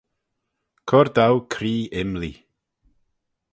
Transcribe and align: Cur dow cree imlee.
Cur 0.87 1.07
dow 1.15 1.35
cree 1.53 1.83
imlee. 2.01 2.39